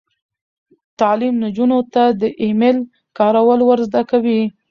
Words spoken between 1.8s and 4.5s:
ته د ای میل کارول ور زده کوي.